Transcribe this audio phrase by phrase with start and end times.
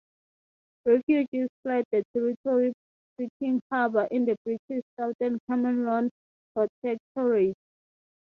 [0.83, 2.73] Refugees fled the territory
[3.15, 6.09] seeking harbor in the British southern Cameroon
[6.55, 7.55] protectorate.